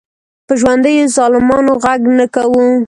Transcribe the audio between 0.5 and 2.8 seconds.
ژوندیو ظالمانو غږ نه کوو.